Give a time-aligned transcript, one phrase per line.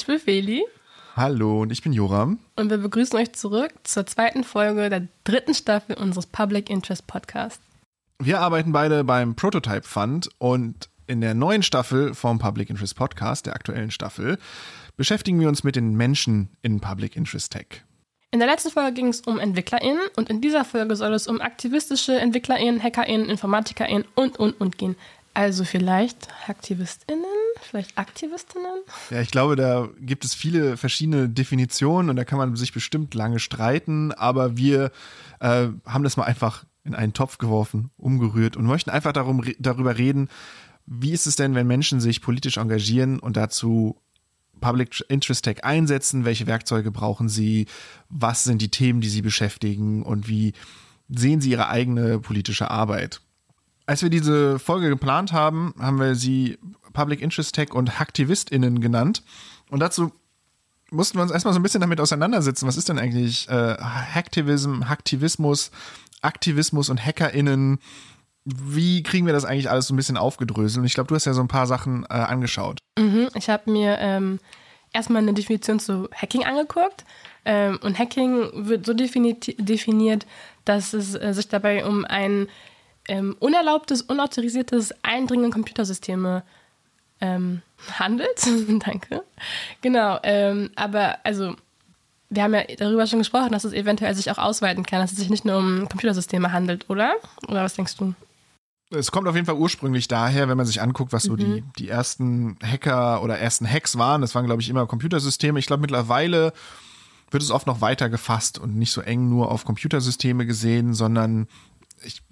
[0.00, 0.64] ich bin Feli.
[1.14, 2.38] Hallo und ich bin Joram.
[2.56, 7.60] Und wir begrüßen euch zurück zur zweiten Folge der dritten Staffel unseres Public Interest Podcasts.
[8.18, 13.46] Wir arbeiten beide beim Prototype Fund und in der neuen Staffel vom Public Interest Podcast,
[13.46, 14.38] der aktuellen Staffel,
[14.96, 17.82] beschäftigen wir uns mit den Menschen in Public Interest Tech.
[18.30, 21.40] In der letzten Folge ging es um EntwicklerInnen und in dieser Folge soll es um
[21.40, 24.96] aktivistische EntwicklerInnen, HackerInnen, InformatikerInnen und, und, und gehen.
[25.34, 27.24] Also vielleicht AktivistInnen,
[27.60, 28.82] vielleicht Aktivistinnen?
[29.10, 33.14] Ja, ich glaube, da gibt es viele verschiedene Definitionen und da kann man sich bestimmt
[33.14, 34.90] lange streiten, aber wir
[35.38, 39.98] äh, haben das mal einfach in einen Topf geworfen, umgerührt und möchten einfach darum, darüber
[39.98, 40.28] reden,
[40.86, 43.96] wie ist es denn, wenn Menschen sich politisch engagieren und dazu
[44.60, 47.66] Public Interest Tech einsetzen, welche Werkzeuge brauchen sie,
[48.08, 50.52] was sind die Themen, die sie beschäftigen und wie
[51.08, 53.20] sehen sie ihre eigene politische Arbeit.
[53.90, 56.58] Als wir diese Folge geplant haben, haben wir sie
[56.92, 59.24] Public Interest Tech und HacktivistInnen genannt.
[59.68, 60.12] Und dazu
[60.92, 62.68] mussten wir uns erstmal so ein bisschen damit auseinandersetzen.
[62.68, 65.72] Was ist denn eigentlich äh, Hacktivism, Hacktivismus,
[66.22, 67.80] Aktivismus und HackerInnen?
[68.44, 70.78] Wie kriegen wir das eigentlich alles so ein bisschen aufgedröselt?
[70.78, 72.78] Und ich glaube, du hast ja so ein paar Sachen äh, angeschaut.
[72.96, 74.38] Mhm, ich habe mir ähm,
[74.92, 77.04] erstmal eine Definition zu Hacking angeguckt.
[77.44, 80.26] Ähm, und Hacking wird so definiert,
[80.64, 82.46] dass es äh, sich dabei um ein
[83.10, 86.44] ähm, unerlaubtes, unautorisiertes Eindringen in Computersysteme
[87.20, 87.60] ähm,
[87.98, 88.46] handelt.
[88.86, 89.24] Danke.
[89.82, 90.20] Genau.
[90.22, 91.56] Ähm, aber also
[92.28, 95.18] wir haben ja darüber schon gesprochen, dass es eventuell sich auch ausweiten kann, dass es
[95.18, 97.14] sich nicht nur um Computersysteme handelt, oder?
[97.48, 98.14] Oder was denkst du?
[98.90, 101.72] Es kommt auf jeden Fall ursprünglich daher, wenn man sich anguckt, was so die, mhm.
[101.78, 104.20] die ersten Hacker oder ersten Hacks waren.
[104.20, 105.58] Das waren, glaube ich, immer Computersysteme.
[105.58, 106.52] Ich glaube, mittlerweile
[107.32, 111.48] wird es oft noch weiter gefasst und nicht so eng nur auf Computersysteme gesehen, sondern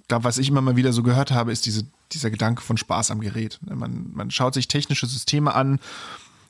[0.09, 3.11] glaube, was ich immer mal wieder so gehört habe, ist diese, dieser Gedanke von Spaß
[3.11, 3.59] am Gerät.
[3.63, 5.79] Man, man schaut sich technische Systeme an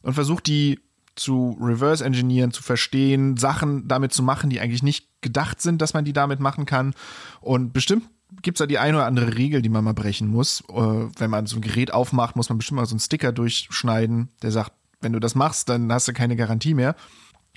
[0.03, 0.81] und versucht die
[1.17, 5.93] zu reverse engineeren, zu verstehen, Sachen damit zu machen, die eigentlich nicht gedacht sind, dass
[5.93, 6.95] man die damit machen kann.
[7.41, 8.05] Und bestimmt
[8.43, 10.63] gibt es da die eine oder andere Regel, die man mal brechen muss.
[10.69, 14.29] Äh, wenn man so ein Gerät aufmacht, muss man bestimmt mal so einen Sticker durchschneiden,
[14.43, 16.95] der sagt, wenn du das machst, dann hast du keine Garantie mehr.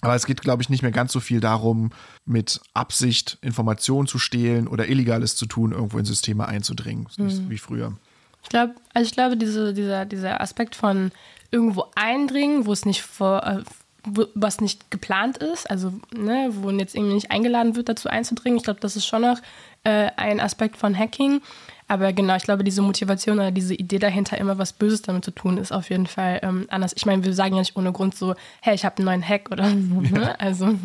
[0.02, 1.92] Aber es geht, glaube ich, nicht mehr ganz so viel darum,
[2.26, 7.50] mit Absicht Informationen zu stehlen oder Illegales zu tun, irgendwo in Systeme einzudringen, mhm.
[7.50, 7.94] wie früher.
[8.44, 11.12] Ich glaube, also ich glaube, diese, dieser, dieser Aspekt von
[11.52, 13.64] irgendwo eindringen, wo es nicht vor, äh,
[14.04, 18.64] was nicht geplant ist, also ne, wo jetzt irgendwie nicht eingeladen wird, dazu einzudringen, ich
[18.64, 19.40] glaube, das ist schon noch
[19.84, 21.42] äh, ein Aspekt von Hacking.
[21.88, 25.32] Aber genau, ich glaube, diese Motivation oder diese Idee dahinter, immer was Böses damit zu
[25.32, 26.94] tun, ist auf jeden Fall ähm, anders.
[26.96, 29.52] Ich meine, wir sagen ja nicht ohne Grund so, hey, ich habe einen neuen Hack
[29.52, 29.76] oder so.
[30.02, 30.22] Ne?
[30.22, 30.36] Ja.
[30.40, 30.76] Also,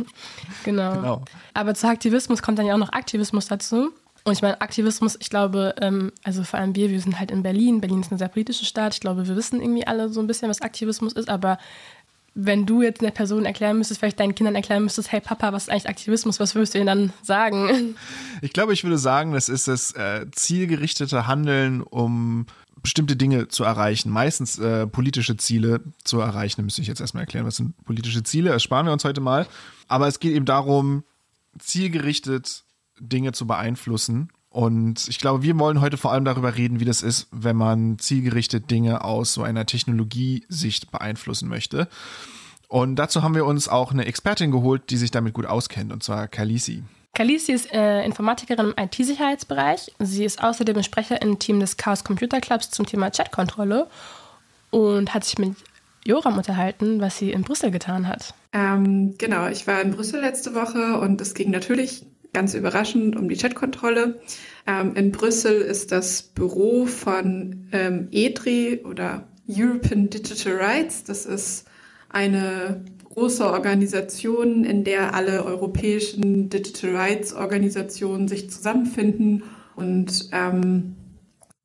[0.65, 0.94] genau.
[0.94, 1.22] genau.
[1.55, 3.93] Aber zu Aktivismus kommt dann ja auch noch Aktivismus dazu.
[4.25, 7.44] Und ich meine, Aktivismus, ich glaube, ähm, also vor allem wir, wir sind halt in
[7.44, 7.81] Berlin.
[7.81, 8.93] Berlin ist eine sehr politische Stadt.
[8.93, 11.28] Ich glaube, wir wissen irgendwie alle so ein bisschen, was Aktivismus ist.
[11.28, 11.59] Aber
[12.39, 15.65] wenn du jetzt einer Person erklären müsstest, vielleicht deinen Kindern erklären müsstest, hey Papa, was
[15.65, 17.97] ist eigentlich Aktivismus, was würdest du ihnen dann sagen?
[18.43, 22.45] Ich glaube, ich würde sagen, das ist das äh, zielgerichtete Handeln, um
[22.83, 26.57] bestimmte Dinge zu erreichen, meistens äh, politische Ziele zu erreichen.
[26.59, 29.23] Da müsste ich jetzt erstmal erklären, was sind politische Ziele, das sparen wir uns heute
[29.23, 29.47] mal.
[29.89, 31.05] Aber es geht eben darum,
[31.59, 32.65] zielgerichtet
[33.01, 37.03] Dinge zu beeinflussen und ich glaube, wir wollen heute vor allem darüber reden, wie das
[37.03, 41.89] ist, wenn man zielgerichtet Dinge aus so einer Technologiesicht beeinflussen möchte.
[42.67, 46.03] Und dazu haben wir uns auch eine Expertin geholt, die sich damit gut auskennt, und
[46.03, 46.83] zwar Kalisi.
[47.12, 49.93] Kalisi ist äh, Informatikerin im IT-Sicherheitsbereich.
[49.99, 53.88] Sie ist außerdem Sprecherin im Team des Chaos Computer Clubs zum Thema Chatkontrolle
[54.71, 55.55] und hat sich mit
[56.06, 58.33] Joram unterhalten, was sie in Brüssel getan hat.
[58.55, 63.28] Ähm, genau, ich war in Brüssel letzte Woche und es ging natürlich ganz überraschend um
[63.28, 64.20] die Chatkontrolle.
[64.66, 71.04] Ähm, in Brüssel ist das Büro von ähm, EDRI oder European Digital Rights.
[71.04, 71.66] Das ist
[72.09, 79.43] eine große Organisation, in der alle europäischen Digital Rights Organisationen sich zusammenfinden
[79.75, 80.96] und ähm,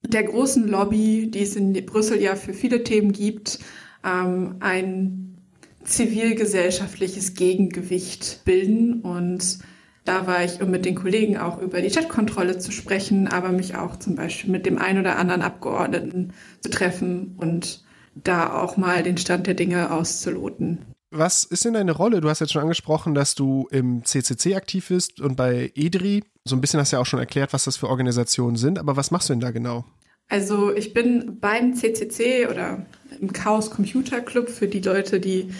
[0.07, 3.59] der großen Lobby, die es in Brüssel ja für viele Themen gibt,
[4.03, 5.37] ähm, ein
[5.83, 9.59] zivilgesellschaftliches Gegengewicht bilden und
[10.03, 13.75] da war ich, um mit den Kollegen auch über die Chatkontrolle zu sprechen, aber mich
[13.75, 17.83] auch zum Beispiel mit dem einen oder anderen Abgeordneten zu treffen und
[18.15, 20.79] da auch mal den Stand der Dinge auszuloten.
[21.11, 22.21] Was ist denn deine Rolle?
[22.21, 26.23] Du hast jetzt schon angesprochen, dass du im CCC aktiv bist und bei EDRI.
[26.45, 28.95] So ein bisschen hast du ja auch schon erklärt, was das für Organisationen sind, aber
[28.95, 29.85] was machst du denn da genau?
[30.29, 32.85] Also ich bin beim CCC oder
[33.19, 35.53] im Chaos Computer Club für die Leute, die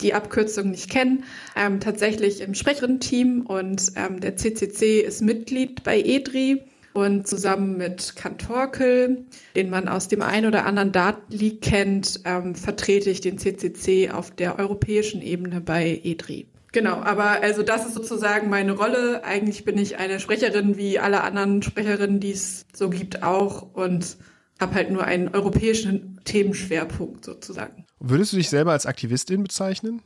[0.00, 1.24] die Abkürzung nicht kennen,
[1.56, 6.62] ähm, tatsächlich im Sprecherinnen-Team und ähm, der CCC ist Mitglied bei EDRI
[6.94, 9.24] Und zusammen mit Kantorkel,
[9.54, 14.30] den man aus dem ein oder anderen Datenleak kennt, ähm, vertrete ich den CCC auf
[14.32, 16.46] der europäischen Ebene bei EDRI.
[16.72, 19.24] Genau, aber also das ist sozusagen meine Rolle.
[19.24, 24.16] Eigentlich bin ich eine Sprecherin wie alle anderen Sprecherinnen, die es so gibt, auch und
[24.60, 27.86] habe halt nur einen europäischen Themenschwerpunkt sozusagen.
[28.00, 30.02] Würdest du dich selber als Aktivistin bezeichnen?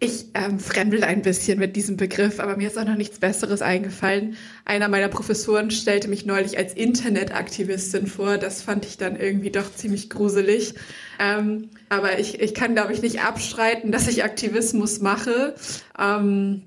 [0.00, 3.62] Ich ähm, fremdel ein bisschen mit diesem Begriff, aber mir ist auch noch nichts Besseres
[3.62, 4.36] eingefallen.
[4.64, 8.38] Einer meiner Professoren stellte mich neulich als Internetaktivistin vor.
[8.38, 10.74] Das fand ich dann irgendwie doch ziemlich gruselig.
[11.20, 15.54] Ähm, aber ich, ich kann, glaube ich, nicht abstreiten, dass ich Aktivismus mache.
[15.98, 16.62] Ähm,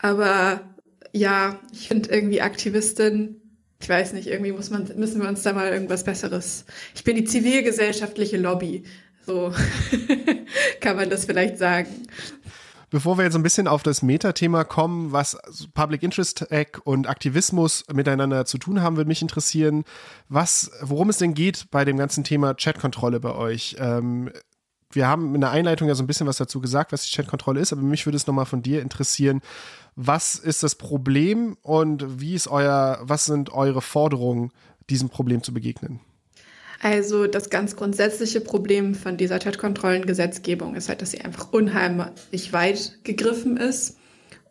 [0.00, 0.60] aber
[1.12, 3.40] ja, ich finde irgendwie Aktivistin
[3.80, 6.64] ich weiß nicht, irgendwie muss man, müssen wir uns da mal irgendwas Besseres.
[6.94, 8.84] Ich bin die zivilgesellschaftliche Lobby.
[9.26, 9.52] So
[10.80, 11.88] kann man das vielleicht sagen.
[12.90, 15.36] Bevor wir jetzt ein bisschen auf das Metathema kommen, was
[15.74, 19.84] Public Interest Act und Aktivismus miteinander zu tun haben, würde mich interessieren,
[20.28, 23.76] was, worum es denn geht bei dem ganzen Thema Chatkontrolle bei euch.
[23.80, 24.30] Ähm,
[24.92, 27.58] wir haben in der Einleitung ja so ein bisschen was dazu gesagt, was die Chatkontrolle
[27.58, 29.42] ist, aber mich würde es nochmal von dir interessieren.
[29.96, 34.52] Was ist das Problem und wie ist euer, was sind eure Forderungen,
[34.90, 36.00] diesem Problem zu begegnen?
[36.82, 42.98] Also das ganz grundsätzliche Problem von dieser Chatkontrollengesetzgebung ist halt, dass sie einfach unheimlich weit
[43.04, 43.96] gegriffen ist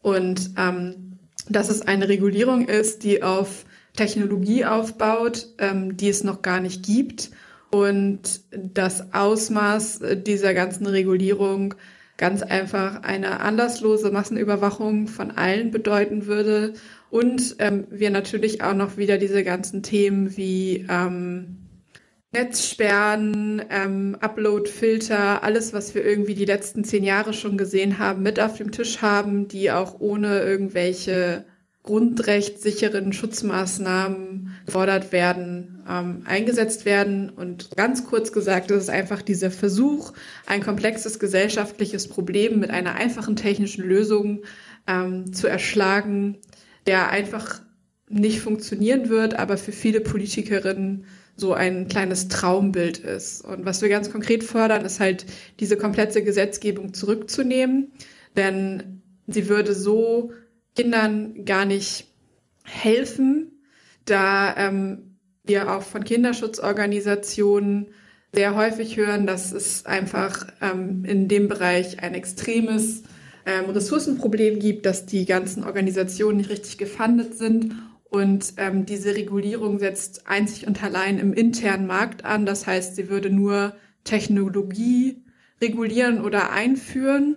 [0.02, 3.66] und ähm, dass es eine Regulierung ist, die auf
[3.96, 7.30] Technologie aufbaut, ähm, die es noch gar nicht gibt
[7.70, 11.76] und das Ausmaß dieser ganzen Regulierung
[12.18, 16.74] ganz einfach eine anlasslose Massenüberwachung von allen bedeuten würde.
[17.10, 21.58] Und ähm, wir natürlich auch noch wieder diese ganzen Themen wie ähm,
[22.32, 28.40] Netzsperren, ähm, Upload-Filter, alles, was wir irgendwie die letzten zehn Jahre schon gesehen haben, mit
[28.40, 31.46] auf dem Tisch haben, die auch ohne irgendwelche
[31.86, 37.30] grundrechtssicheren Schutzmaßnahmen gefordert werden, ähm, eingesetzt werden.
[37.30, 40.12] Und ganz kurz gesagt, das ist einfach dieser Versuch,
[40.48, 44.42] ein komplexes gesellschaftliches Problem mit einer einfachen technischen Lösung
[44.88, 46.38] ähm, zu erschlagen,
[46.88, 47.62] der einfach
[48.10, 51.06] nicht funktionieren wird, aber für viele Politikerinnen
[51.36, 53.46] so ein kleines Traumbild ist.
[53.46, 55.26] Und was wir ganz konkret fordern, ist halt
[55.60, 57.92] diese komplette Gesetzgebung zurückzunehmen,
[58.38, 60.32] denn sie würde so
[60.76, 62.08] Kindern gar nicht
[62.64, 63.62] helfen,
[64.06, 67.88] da ähm, wir auch von Kinderschutzorganisationen
[68.34, 73.04] sehr häufig hören, dass es einfach ähm, in dem Bereich ein extremes
[73.46, 77.76] ähm, Ressourcenproblem gibt, dass die ganzen Organisationen nicht richtig gefundet sind
[78.16, 82.46] und ähm, diese Regulierung setzt einzig und allein im internen Markt an.
[82.46, 85.24] Das heißt, sie würde nur Technologie
[85.62, 87.36] regulieren oder einführen,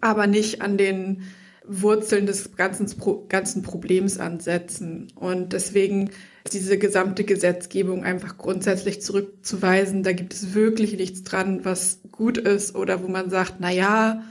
[0.00, 1.22] aber nicht an den
[1.68, 2.88] Wurzeln des ganzen,
[3.28, 5.08] ganzen Problems ansetzen.
[5.14, 6.10] Und deswegen
[6.44, 10.02] ist diese gesamte Gesetzgebung einfach grundsätzlich zurückzuweisen.
[10.02, 14.22] Da gibt es wirklich nichts dran, was gut ist oder wo man sagt, na ja,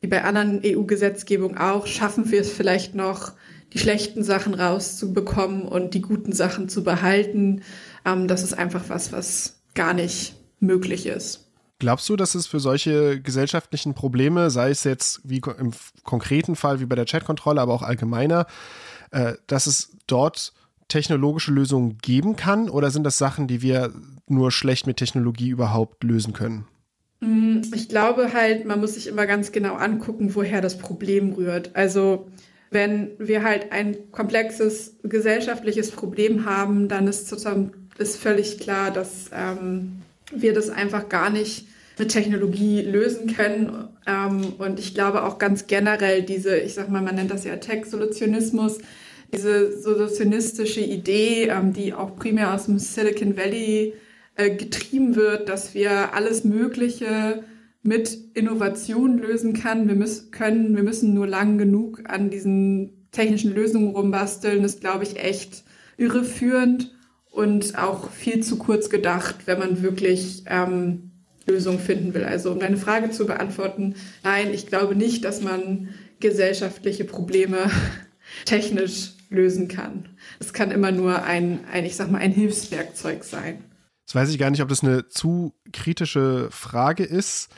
[0.00, 3.32] wie bei anderen EU-Gesetzgebungen auch, schaffen wir es vielleicht noch,
[3.72, 7.62] die schlechten Sachen rauszubekommen und die guten Sachen zu behalten.
[8.04, 11.41] Ähm, das ist einfach was, was gar nicht möglich ist.
[11.82, 15.72] Glaubst du, dass es für solche gesellschaftlichen Probleme, sei es jetzt wie im
[16.04, 18.46] konkreten Fall wie bei der Chatkontrolle, aber auch allgemeiner,
[19.10, 20.52] äh, dass es dort
[20.86, 22.70] technologische Lösungen geben kann?
[22.70, 23.92] Oder sind das Sachen, die wir
[24.28, 26.68] nur schlecht mit Technologie überhaupt lösen können?
[27.18, 31.74] Mm, ich glaube halt, man muss sich immer ganz genau angucken, woher das Problem rührt.
[31.74, 32.28] Also
[32.70, 37.32] wenn wir halt ein komplexes gesellschaftliches Problem haben, dann ist,
[37.98, 41.66] ist völlig klar, dass ähm, wir das einfach gar nicht
[41.98, 43.88] mit Technologie lösen können.
[44.06, 47.56] Ähm, und ich glaube auch ganz generell diese, ich sag mal, man nennt das ja
[47.56, 48.78] Tech-Solutionismus,
[49.32, 53.94] diese solutionistische Idee, ähm, die auch primär aus dem Silicon Valley
[54.36, 57.44] äh, getrieben wird, dass wir alles Mögliche
[57.82, 59.88] mit Innovation lösen kann.
[59.88, 65.04] Wir müssen, können, wir müssen nur lang genug an diesen technischen Lösungen rumbasteln, ist, glaube
[65.04, 65.64] ich, echt
[65.96, 66.94] irreführend
[67.30, 71.11] und auch viel zu kurz gedacht, wenn man wirklich ähm,
[71.46, 72.24] Lösungen finden will.
[72.24, 75.88] Also um deine Frage zu beantworten, nein, ich glaube nicht, dass man
[76.20, 77.70] gesellschaftliche Probleme
[78.44, 80.10] technisch lösen kann.
[80.38, 83.64] Es kann immer nur ein, ein, ich sag mal, ein Hilfswerkzeug sein.
[84.04, 87.48] Jetzt weiß ich gar nicht, ob das eine zu kritische Frage ist.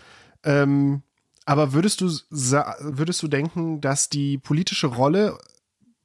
[0.45, 1.03] Ähm,
[1.47, 5.39] aber würdest du, würdest du denken, dass die politische Rolle,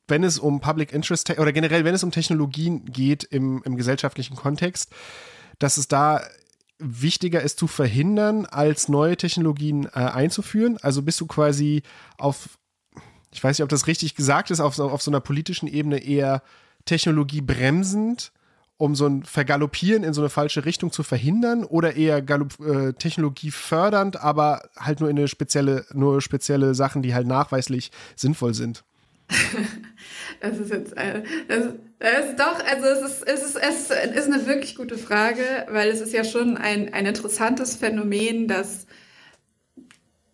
[0.07, 4.35] wenn es um Public Interest oder generell, wenn es um Technologien geht im, im gesellschaftlichen
[4.35, 4.91] Kontext,
[5.59, 6.21] dass es da
[6.79, 10.77] wichtiger ist zu verhindern, als neue Technologien äh, einzuführen?
[10.81, 11.83] Also bist du quasi
[12.17, 12.57] auf,
[13.31, 16.41] ich weiß nicht, ob das richtig gesagt ist, auf, auf so einer politischen Ebene eher
[16.85, 18.31] Technologie bremsend,
[18.77, 22.93] um so ein Vergaloppieren in so eine falsche Richtung zu verhindern oder eher Galopp, äh,
[22.93, 28.53] Technologie fördernd, aber halt nur in eine spezielle, nur spezielle Sachen, die halt nachweislich sinnvoll
[28.53, 28.85] sind?
[30.41, 33.57] Das ist jetzt das, das ist doch, also es ist, es ist,
[33.91, 38.47] es ist eine wirklich gute Frage, weil es ist ja schon ein, ein interessantes Phänomen,
[38.47, 38.87] dass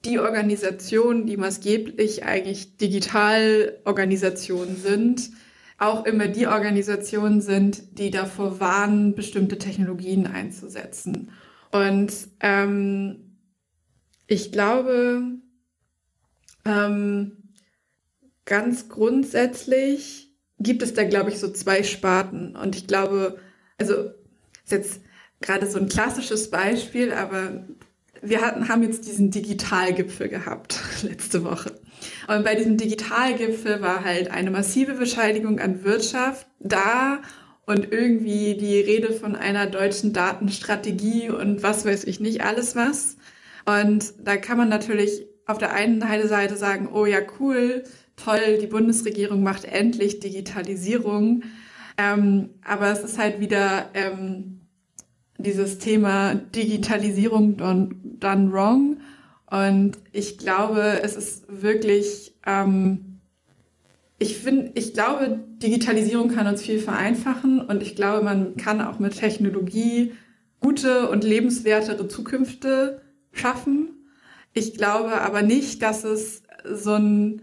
[0.04, 5.32] die Organisationen, die maßgeblich eigentlich Digitalorganisationen sind,
[5.78, 11.32] auch immer die Organisationen sind, die davor warnen, bestimmte Technologien einzusetzen.
[11.72, 13.38] Und ähm,
[14.28, 15.24] ich glaube,
[16.64, 17.45] ähm,
[18.46, 22.56] ganz grundsätzlich gibt es da, glaube ich, so zwei Sparten.
[22.56, 23.38] Und ich glaube,
[23.78, 23.94] also
[24.64, 25.02] ist jetzt
[25.42, 27.66] gerade so ein klassisches Beispiel, aber
[28.22, 31.74] wir hatten, haben jetzt diesen Digitalgipfel gehabt letzte Woche.
[32.28, 37.22] Und bei diesem Digitalgipfel war halt eine massive Bescheidigung an Wirtschaft da
[37.66, 43.18] und irgendwie die Rede von einer deutschen Datenstrategie und was weiß ich nicht, alles was.
[43.66, 47.84] Und da kann man natürlich auf der einen Seite sagen, oh ja, cool,
[48.16, 51.44] toll, die Bundesregierung macht endlich Digitalisierung.
[51.98, 54.62] Ähm, aber es ist halt wieder ähm,
[55.38, 58.98] dieses Thema Digitalisierung done, done wrong.
[59.50, 63.20] Und ich glaube, es ist wirklich, ähm,
[64.18, 69.00] ich finde, ich glaube, Digitalisierung kann uns viel vereinfachen und ich glaube, man kann auch
[69.00, 70.14] mit Technologie
[70.60, 73.90] gute und lebenswertere Zukünfte schaffen.
[74.54, 77.42] Ich glaube aber nicht, dass es so ein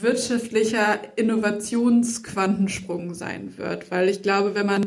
[0.00, 4.86] wirtschaftlicher Innovationsquantensprung sein wird, weil ich glaube, wenn man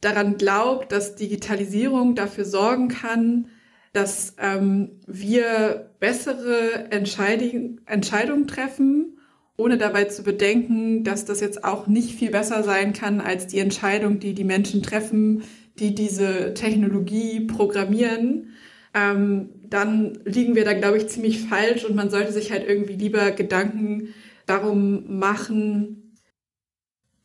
[0.00, 3.48] daran glaubt, dass Digitalisierung dafür sorgen kann,
[3.92, 9.18] dass ähm, wir bessere Entscheidung, Entscheidungen treffen,
[9.56, 13.60] ohne dabei zu bedenken, dass das jetzt auch nicht viel besser sein kann als die
[13.60, 15.44] Entscheidung, die die Menschen treffen,
[15.78, 18.54] die diese Technologie programmieren,
[18.94, 22.94] ähm, dann liegen wir da, glaube ich, ziemlich falsch und man sollte sich halt irgendwie
[22.94, 24.14] lieber Gedanken
[24.46, 26.16] darum machen,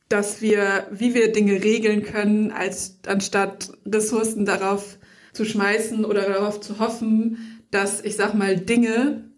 [0.09, 4.97] dass wir, wie wir Dinge regeln können, als anstatt Ressourcen darauf
[5.33, 9.29] zu schmeißen oder darauf zu hoffen, dass, ich sag mal, Dinge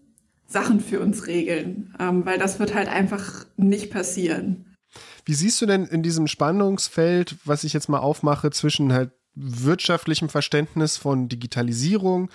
[0.47, 4.65] Sachen für uns regeln, ähm, weil das wird halt einfach nicht passieren.
[5.25, 10.29] Wie siehst du denn in diesem Spannungsfeld, was ich jetzt mal aufmache, zwischen halt wirtschaftlichem
[10.29, 12.29] Verständnis von Digitalisierung,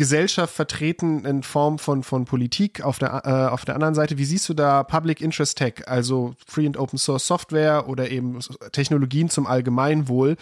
[0.00, 4.16] Gesellschaft vertreten in Form von, von Politik auf der, äh, auf der anderen Seite.
[4.16, 8.38] Wie siehst du da Public Interest Tech, also Free and Open Source Software oder eben
[8.72, 10.38] Technologien zum Allgemeinwohl,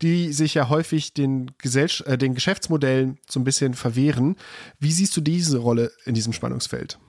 [0.00, 4.36] die sich ja häufig den, Gesellsch äh, den Geschäftsmodellen so ein bisschen verwehren.
[4.78, 7.00] Wie siehst du diese Rolle in diesem Spannungsfeld?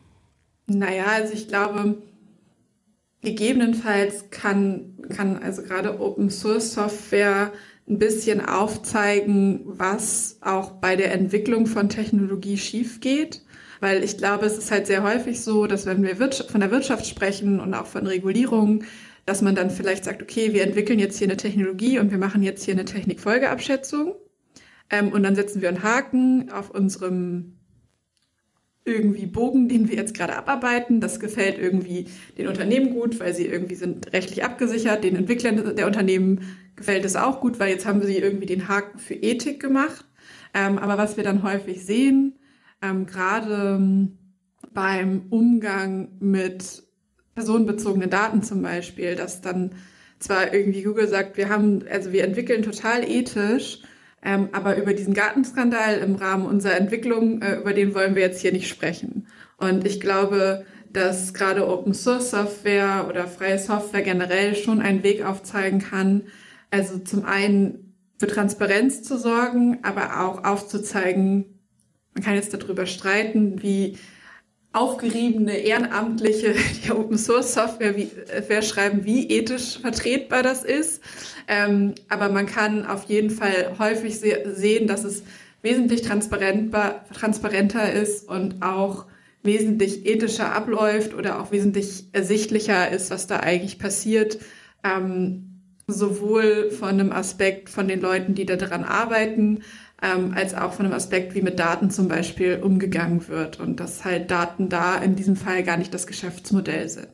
[0.66, 2.02] Naja, also ich glaube,
[3.22, 7.52] gegebenenfalls kann, kann also gerade Open Source Software
[7.88, 13.42] ein bisschen aufzeigen, was auch bei der Entwicklung von Technologie schief geht.
[13.80, 17.06] Weil ich glaube, es ist halt sehr häufig so, dass wenn wir von der Wirtschaft
[17.08, 18.84] sprechen und auch von Regulierung,
[19.26, 22.44] dass man dann vielleicht sagt, okay, wir entwickeln jetzt hier eine Technologie und wir machen
[22.44, 24.16] jetzt hier eine Technikfolgeabschätzung.
[24.90, 27.58] Ähm, und dann setzen wir einen Haken auf unserem
[28.84, 31.02] irgendwie Bogen, den wir jetzt gerade abarbeiten.
[31.02, 32.06] Das gefällt irgendwie
[32.38, 35.04] den Unternehmen gut, weil sie irgendwie sind rechtlich abgesichert.
[35.04, 36.42] Den Entwicklern der Unternehmen
[36.82, 40.04] gefällt es auch gut, weil jetzt haben sie irgendwie den Haken für Ethik gemacht.
[40.54, 42.40] Ähm, aber was wir dann häufig sehen,
[42.82, 44.18] ähm, gerade ähm,
[44.74, 46.84] beim Umgang mit
[47.36, 49.72] personenbezogenen Daten zum Beispiel, dass dann
[50.20, 53.80] zwar irgendwie Google sagt, wir haben, also wir entwickeln total ethisch,
[54.24, 58.42] ähm, aber über diesen Gartenskandal im Rahmen unserer Entwicklung, äh, über den wollen wir jetzt
[58.42, 59.28] hier nicht sprechen.
[59.58, 65.24] Und ich glaube, dass gerade Open Source Software oder freie Software generell schon einen Weg
[65.24, 66.24] aufzeigen kann,
[66.72, 71.60] also zum einen für Transparenz zu sorgen, aber auch aufzuzeigen,
[72.14, 73.98] man kann jetzt darüber streiten, wie
[74.74, 81.02] aufgeriebene Ehrenamtliche, die Open Source Software wie, äh, schreiben, wie ethisch vertretbar das ist.
[81.48, 85.24] Ähm, aber man kann auf jeden Fall häufig se sehen, dass es
[85.62, 89.06] wesentlich transparenter ist und auch
[89.44, 94.40] wesentlich ethischer abläuft oder auch wesentlich ersichtlicher ist, was da eigentlich passiert.
[94.84, 95.51] Ähm,
[95.88, 99.64] sowohl von einem Aspekt von den Leuten, die da daran arbeiten,
[100.02, 104.04] ähm, als auch von einem Aspekt, wie mit Daten zum Beispiel umgegangen wird und dass
[104.04, 107.10] halt Daten da in diesem Fall gar nicht das Geschäftsmodell sind.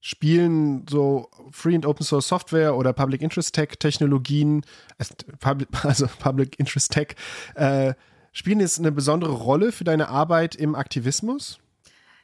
[0.00, 4.62] Spielen so Free and Open Source Software oder Public Interest Tech Technologien,
[5.82, 7.08] also Public Interest Tech,
[7.54, 7.92] äh,
[8.32, 11.58] spielen jetzt eine besondere Rolle für deine Arbeit im Aktivismus?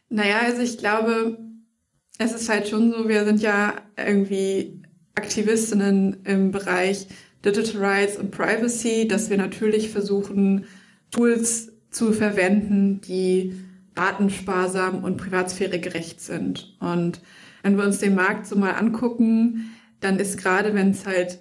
[0.09, 1.37] Naja, also ich glaube,
[2.19, 4.83] es ist halt schon so, wir sind ja irgendwie
[5.17, 7.07] Aktivistinnen im Bereich
[7.45, 10.67] Digital Rights und Privacy, dass wir natürlich versuchen,
[11.11, 13.55] Tools zu verwenden, die
[13.95, 16.77] datensparsam und privatsphäregerecht sind.
[16.81, 17.21] Und
[17.63, 21.39] wenn wir uns den Markt so mal angucken, dann ist gerade, wenn es halt,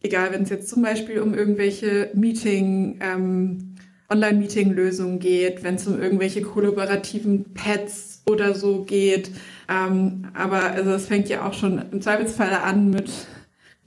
[0.00, 3.74] egal, wenn es jetzt zum Beispiel um irgendwelche Meeting, ähm,
[4.10, 9.30] Online-Meeting-Lösungen geht, wenn es um irgendwelche kollaborativen Pads oder so geht,
[9.68, 13.10] ähm, aber also es fängt ja auch schon im Zweifelsfall an mit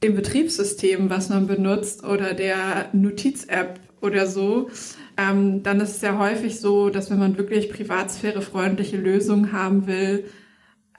[0.03, 4.69] dem Betriebssystem, was man benutzt oder der Notiz-App oder so.
[5.17, 10.25] Ähm, dann ist es ja häufig so, dass wenn man wirklich privatsphärefreundliche Lösungen haben will,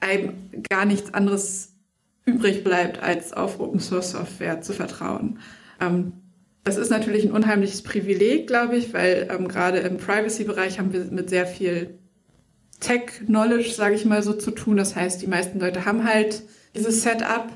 [0.00, 0.34] einem
[0.68, 1.72] gar nichts anderes
[2.24, 5.38] übrig bleibt, als auf Open Source Software zu vertrauen.
[5.80, 6.12] Ähm,
[6.64, 11.04] das ist natürlich ein unheimliches Privileg, glaube ich, weil ähm, gerade im Privacy-Bereich haben wir
[11.06, 11.98] mit sehr viel
[12.82, 14.76] Tech-Knowledge, sage ich mal so, zu tun.
[14.76, 16.42] Das heißt, die meisten Leute haben halt
[16.74, 17.48] dieses Setup,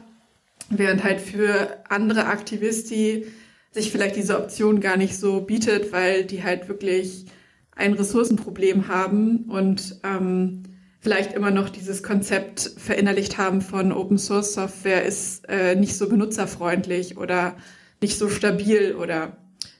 [0.71, 3.27] während halt für andere Aktivisti
[3.73, 7.27] sich vielleicht diese Option gar nicht so bietet, weil die halt wirklich
[7.73, 10.63] ein Ressourcenproblem haben und ähm,
[11.01, 16.09] vielleicht immer noch dieses Konzept verinnerlicht haben von Open Source Software ist äh, nicht so
[16.09, 17.57] benutzerfreundlich oder
[18.01, 19.37] nicht so stabil oder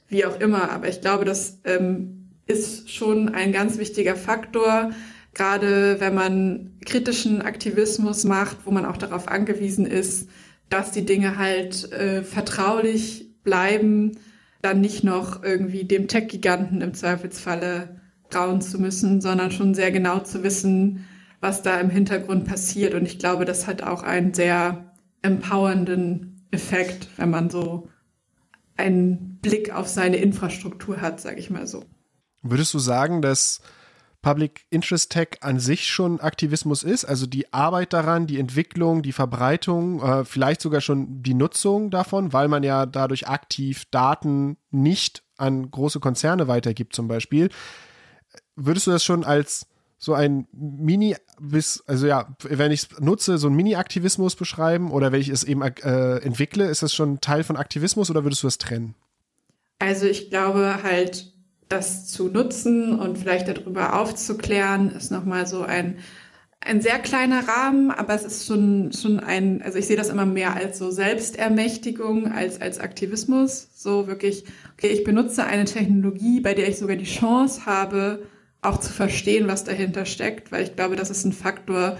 [0.09, 0.71] wie auch immer.
[0.71, 4.91] Aber ich glaube, das ähm, ist schon ein ganz wichtiger Faktor,
[5.37, 10.31] gerade wenn man kritischen Aktivismus macht, wo man auch darauf angewiesen ist,
[10.71, 14.13] dass die Dinge halt äh, vertraulich bleiben,
[14.63, 18.01] dann nicht noch irgendwie dem Tech-Giganten im Zweifelsfalle
[18.31, 21.05] trauen zu müssen, sondern schon sehr genau zu wissen,
[21.41, 22.95] was da im Hintergrund passiert.
[22.95, 27.91] Und ich glaube, das hat auch einen sehr empowernden Effekt, wenn man so
[28.79, 31.85] einen Blick auf seine Infrastruktur hat, sage ich mal so.
[32.43, 33.61] Würdest du sagen, dass
[34.27, 39.13] Public Interest Tech an sich schon Aktivismus ist, also die Arbeit daran, die Entwicklung, die
[39.13, 45.23] Verbreitung, äh, vielleicht sogar schon die Nutzung davon, weil man ja dadurch aktiv Daten nicht
[45.37, 47.51] an große Konzerne weitergibt zum Beispiel.
[48.57, 53.39] Würdest du das schon als so ein Mini bis also ja, wenn ich es nutze,
[53.39, 57.45] so ein Mini-Aktivismus beschreiben oder wenn ich es eben äh, entwickle, ist das schon Teil
[57.45, 58.97] von Aktivismus oder würdest du das trennen?
[59.79, 61.36] Also ich glaube halt
[61.69, 65.99] das zu nutzen und vielleicht darüber aufzuklären, ist nochmal so ein,
[66.61, 70.27] ein sehr kleiner Rahmen, aber es ist schon, schon ein, also ich sehe das immer
[70.27, 73.69] mehr als so Selbstermächtigung, als, als Aktivismus.
[73.75, 78.23] So wirklich, okay, ich benutze eine Technologie, bei der ich sogar die Chance habe,
[78.63, 81.99] auch zu verstehen, was dahinter steckt, weil ich glaube, das ist ein Faktor,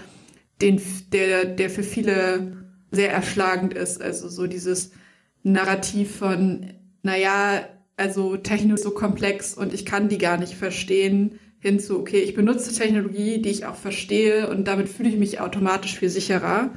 [0.61, 0.81] den,
[1.13, 2.57] der, der für viele
[2.91, 4.01] sehr erschlagend ist.
[4.01, 4.91] Also so dieses
[5.43, 11.99] Narrativ von, naja, also Technik so komplex und ich kann die gar nicht verstehen, hinzu,
[11.99, 16.09] okay, ich benutze Technologie, die ich auch verstehe und damit fühle ich mich automatisch viel
[16.09, 16.71] sicherer.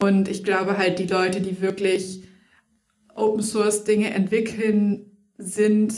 [0.00, 2.24] Und ich glaube halt, die Leute, die wirklich
[3.14, 5.94] Open Source Dinge entwickeln, sind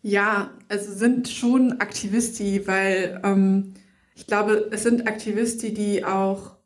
[0.00, 3.74] ja, also sind schon Aktivisti, weil ähm,
[4.14, 6.56] ich glaube, es sind Aktivisti, die auch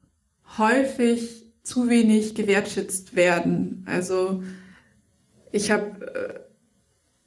[0.59, 3.85] häufig zu wenig gewertschätzt werden.
[3.87, 4.42] Also
[5.52, 6.40] ich habe, äh,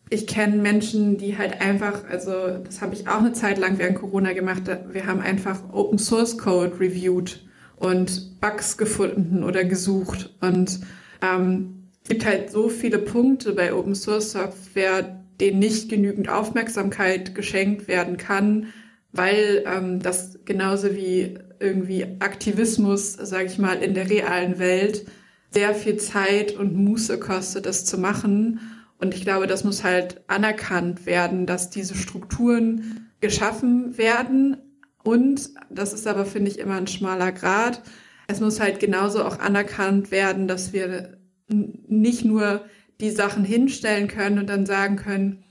[0.09, 3.99] ich kenne Menschen, die halt einfach, also das habe ich auch eine Zeit lang während
[3.99, 7.45] Corona gemacht, wir haben einfach Open Source Code reviewed
[7.77, 10.81] und Bugs gefunden oder gesucht und
[11.21, 17.35] ähm, es gibt halt so viele Punkte bei Open Source Software, denen nicht genügend Aufmerksamkeit
[17.35, 18.67] geschenkt werden kann,
[19.11, 25.05] weil ähm, das genauso wie irgendwie Aktivismus, sage ich mal, in der realen Welt
[25.51, 28.59] sehr viel Zeit und Muße kostet, das zu machen.
[28.99, 34.57] Und ich glaube, das muss halt anerkannt werden, dass diese Strukturen geschaffen werden.
[35.03, 37.81] Und das ist aber, finde ich, immer ein schmaler Grad.
[38.27, 42.61] Es muss halt genauso auch anerkannt werden, dass wir nicht nur
[43.01, 45.43] die Sachen hinstellen können und dann sagen können,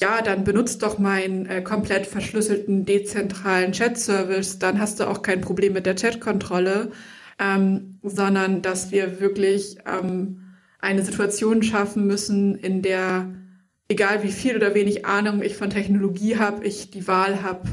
[0.00, 5.40] ja, dann benutzt doch meinen äh, komplett verschlüsselten dezentralen Chat-Service, dann hast du auch kein
[5.40, 6.92] Problem mit der Chat-Kontrolle,
[7.38, 13.34] ähm, sondern dass wir wirklich ähm, eine Situation schaffen müssen, in der,
[13.88, 17.68] egal wie viel oder wenig Ahnung ich von Technologie habe, ich die Wahl habe,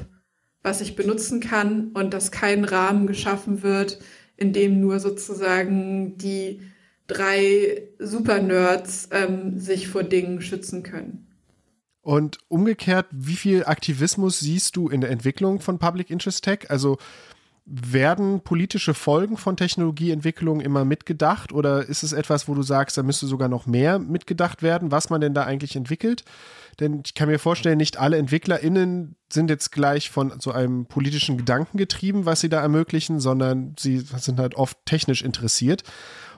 [0.64, 4.00] was ich benutzen kann und dass kein Rahmen geschaffen wird,
[4.38, 6.62] in dem nur sozusagen die
[7.08, 11.28] drei Super-Nerds ähm, sich vor Dingen schützen können.
[12.02, 16.70] Und umgekehrt, wie viel Aktivismus siehst du in der Entwicklung von Public Interest Tech?
[16.70, 16.98] Also
[17.66, 23.02] werden politische Folgen von Technologieentwicklung immer mitgedacht oder ist es etwas, wo du sagst, da
[23.04, 26.24] müsste sogar noch mehr mitgedacht werden, was man denn da eigentlich entwickelt?
[26.80, 31.38] Denn ich kann mir vorstellen, nicht alle EntwicklerInnen sind jetzt gleich von so einem politischen
[31.38, 35.84] Gedanken getrieben, was sie da ermöglichen, sondern sie sind halt oft technisch interessiert.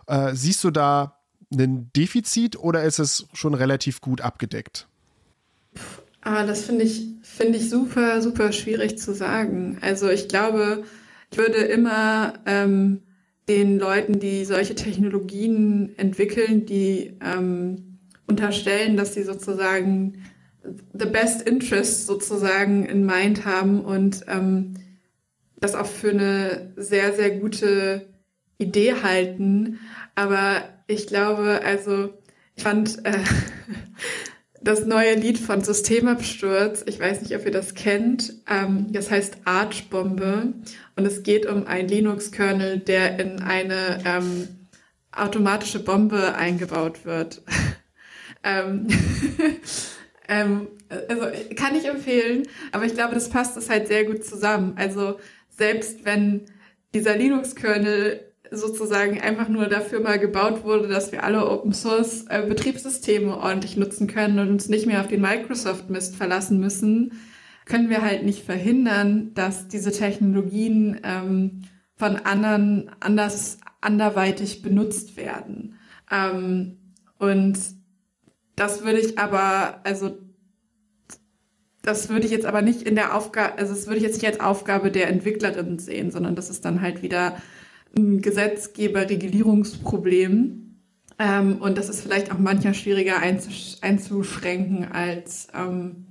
[0.06, 1.20] Äh, siehst du da
[1.52, 4.88] ein Defizit oder ist es schon relativ gut abgedeckt?
[6.22, 9.78] Ah, das finde ich, finde ich super, super schwierig zu sagen.
[9.82, 10.84] Also ich glaube,
[11.32, 13.02] ich würde immer ähm,
[13.48, 20.24] den Leuten, die solche Technologien entwickeln, die ähm, unterstellen, dass sie sozusagen
[20.94, 24.74] the best interest sozusagen in mind haben und ähm,
[25.60, 28.08] das auch für eine sehr, sehr gute
[28.58, 29.80] Idee halten.
[30.16, 32.14] Aber ich glaube, also
[32.56, 33.18] ich fand äh,
[34.62, 39.38] das neue Lied von Systemabsturz, ich weiß nicht, ob ihr das kennt, ähm, das heißt
[39.46, 40.54] Archbombe
[40.96, 44.48] und es geht um einen Linux-Kernel, der in eine ähm,
[45.12, 47.42] automatische Bombe eingebaut wird.
[48.44, 48.88] ähm,
[50.28, 50.68] ähm,
[51.10, 54.74] also kann ich empfehlen, aber ich glaube, das passt es halt sehr gut zusammen.
[54.78, 56.46] Also selbst wenn
[56.94, 62.44] dieser Linux-Kernel sozusagen einfach nur dafür mal gebaut wurde, dass wir alle Open Source äh,
[62.48, 67.14] Betriebssysteme ordentlich nutzen können und uns nicht mehr auf den Microsoft Mist verlassen müssen,
[67.66, 71.64] können wir halt nicht verhindern, dass diese Technologien ähm,
[71.96, 75.76] von anderen anders anderweitig benutzt werden.
[76.12, 76.78] Ähm,
[77.20, 77.58] und
[78.56, 80.18] das würde ich aber, also
[81.82, 84.28] das würde ich jetzt aber nicht in der Aufgabe, also das würde ich jetzt nicht
[84.28, 87.38] als Aufgabe der Entwicklerin sehen, sondern das ist dann halt wieder
[87.98, 90.64] ein Gesetzgeber-Regulierungsproblem.
[91.20, 96.06] Ähm, und das ist vielleicht auch manchmal schwieriger einzusch einzuschränken als ähm,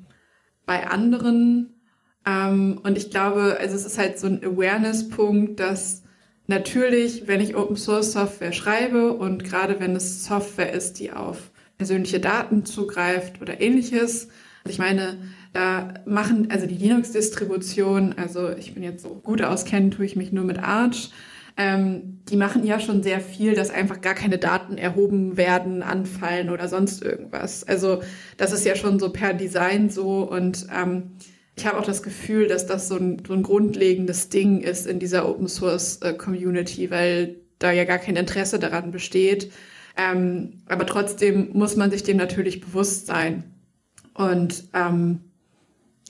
[0.67, 1.73] bei anderen.
[2.27, 6.03] Ähm, und ich glaube, also es ist halt so ein Awareness-Punkt, dass
[6.49, 11.51] natürlich, wenn ich Open Source Software schreibe und gerade wenn es Software ist, die auf
[11.79, 14.29] persönliche Daten zugreift oder ähnliches,
[14.65, 15.19] also ich meine,
[15.53, 20.33] da machen, also die Linux-Distribution, also ich bin jetzt so gut auskennen, tue ich mich
[20.33, 21.11] nur mit Arch,
[21.57, 26.51] ähm, die machen ja schon sehr viel, dass einfach gar keine Daten erhoben werden, anfallen
[26.51, 27.65] oder sonst irgendwas.
[27.65, 28.03] Also
[28.37, 31.13] das ist ja schon so per Design so und ähm,
[31.57, 34.99] ich habe auch das Gefühl, dass das so ein, so ein grundlegendes Ding ist in
[34.99, 39.51] dieser Open Source äh, Community, weil da ja gar kein Interesse daran besteht.
[39.97, 43.45] Ähm, aber trotzdem muss man sich dem natürlich bewusst sein.
[44.13, 45.21] Und ähm,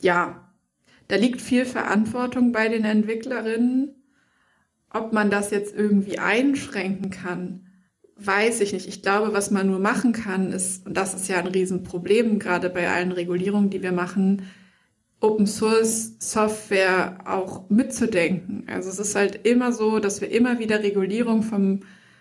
[0.00, 0.50] ja,
[1.06, 3.95] da liegt viel Verantwortung bei den Entwicklerinnen.
[4.96, 7.66] Ob man das jetzt irgendwie einschränken kann,
[8.16, 8.88] weiß ich nicht.
[8.88, 12.70] Ich glaube, was man nur machen kann, ist, und das ist ja ein Riesenproblem, gerade
[12.70, 14.42] bei allen Regulierungen, die wir machen,
[15.20, 18.64] Open Source Software auch mitzudenken.
[18.68, 21.80] Also es ist halt immer so, dass wir immer wieder Regulierung vom,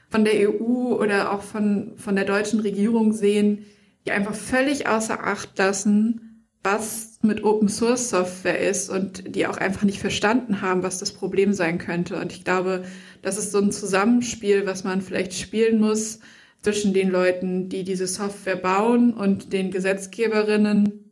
[0.10, 3.66] von der EU oder auch von, von der deutschen Regierung sehen,
[4.06, 9.58] die einfach völlig außer Acht lassen, was mit Open Source Software ist und die auch
[9.58, 12.18] einfach nicht verstanden haben, was das Problem sein könnte.
[12.18, 12.86] Und ich glaube,
[13.22, 16.20] das ist so ein Zusammenspiel, was man vielleicht spielen muss
[16.62, 21.12] zwischen den Leuten, die diese Software bauen und den Gesetzgeberinnen,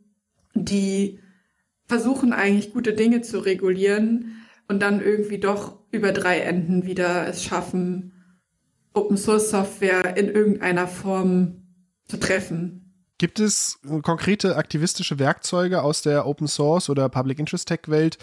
[0.54, 1.20] die
[1.86, 7.44] versuchen eigentlich gute Dinge zu regulieren und dann irgendwie doch über drei Enden wieder es
[7.44, 8.12] schaffen,
[8.94, 11.62] Open Source Software in irgendeiner Form
[12.06, 12.83] zu treffen.
[13.18, 18.18] Gibt es konkrete aktivistische Werkzeuge aus der Open Source oder Public Interest Tech Welt,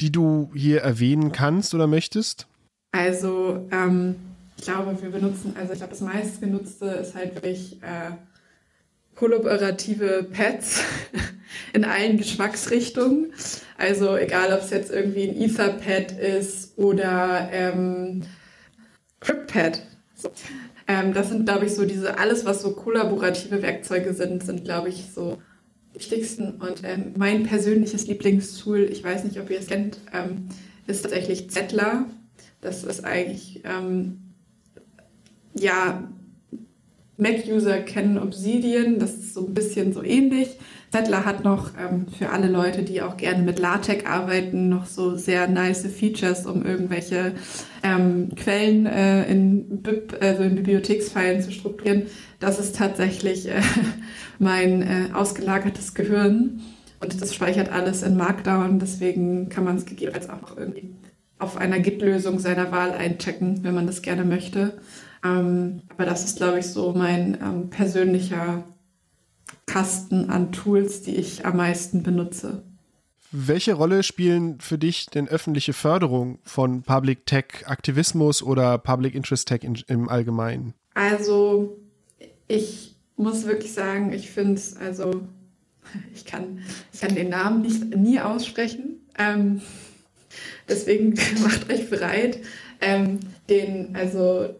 [0.00, 2.46] die du hier erwähnen kannst oder möchtest?
[2.92, 4.16] Also, ähm,
[4.56, 8.12] ich glaube, wir benutzen, also ich glaube, das meistgenutzte ist halt wirklich äh,
[9.14, 10.82] kollaborative Pads
[11.72, 13.32] in allen Geschmacksrichtungen.
[13.76, 18.22] Also egal, ob es jetzt irgendwie ein Etherpad ist oder ähm,
[19.20, 19.82] CryptPad.
[20.14, 20.30] So.
[20.88, 24.88] Ähm, das sind, glaube ich, so diese, alles, was so kollaborative Werkzeuge sind, sind, glaube
[24.88, 25.38] ich, so
[25.92, 26.52] wichtigsten.
[26.52, 30.48] Und ähm, mein persönliches Lieblingstool, ich weiß nicht, ob ihr es kennt, ähm,
[30.86, 32.06] ist tatsächlich Zettler.
[32.60, 34.20] Das ist eigentlich, ähm,
[35.54, 36.08] ja,
[37.22, 40.58] Mac-User kennen Obsidian, das ist so ein bisschen so ähnlich.
[40.90, 45.16] Zettler hat noch ähm, für alle Leute, die auch gerne mit LaTeX arbeiten, noch so
[45.16, 47.32] sehr nice Features, um irgendwelche
[47.82, 52.02] ähm, Quellen äh, in, BIP, also in Bibliotheksfilen zu strukturieren.
[52.40, 53.62] Das ist tatsächlich äh,
[54.38, 56.60] mein äh, ausgelagertes Gehirn
[57.00, 58.78] und das speichert alles in Markdown.
[58.78, 60.90] Deswegen kann man es gegebenenfalls auch irgendwie
[61.38, 64.74] auf einer Git-Lösung seiner Wahl einchecken, wenn man das gerne möchte.
[65.24, 68.64] Ähm, aber das ist, glaube ich, so mein ähm, persönlicher
[69.66, 72.62] Kasten an Tools, die ich am meisten benutze.
[73.30, 79.48] Welche Rolle spielen für dich denn öffentliche Förderung von Public Tech Aktivismus oder Public Interest
[79.48, 80.74] Tech in, im Allgemeinen?
[80.92, 81.78] Also
[82.48, 85.22] ich muss wirklich sagen, ich finde es, also
[86.14, 86.60] ich kann,
[86.92, 89.00] ich kann den Namen nicht nie aussprechen.
[89.18, 89.62] Ähm,
[90.68, 92.38] deswegen macht euch bereit,
[92.82, 94.50] ähm, den, also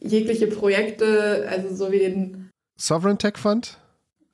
[0.00, 3.78] jegliche Projekte, also so wie den Sovereign Tech Fund?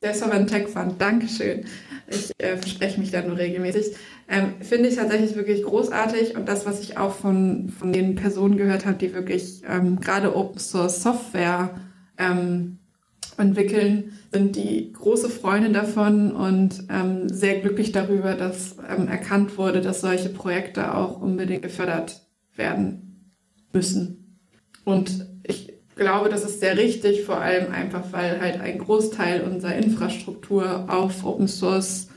[0.03, 1.65] Der Sovereign Tech Fund, Dankeschön.
[2.09, 3.97] Ich äh, verspreche mich da nur regelmäßig.
[4.29, 8.57] Ähm, Finde ich tatsächlich wirklich großartig und das, was ich auch von, von den Personen
[8.57, 11.71] gehört habe, die wirklich ähm, gerade Open Source Software
[12.19, 12.79] ähm,
[13.39, 19.81] entwickeln, sind die große Freunde davon und ähm, sehr glücklich darüber, dass ähm, erkannt wurde,
[19.81, 23.33] dass solche Projekte auch unbedingt gefördert werden
[23.73, 24.39] müssen.
[24.85, 25.34] Und
[25.97, 31.25] glaube, das ist sehr richtig, vor allem einfach, weil halt ein Großteil unserer Infrastruktur auf
[31.25, 32.09] Open Source